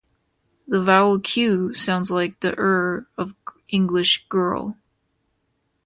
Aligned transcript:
The 0.67 0.83
vowel 0.83 1.19
q 1.19 1.75
sounds 1.75 2.09
"like 2.09 2.39
the 2.39 2.53
"ir" 2.57 3.05
of 3.19 3.35
English 3.69 4.25
'girl'". 4.29 4.75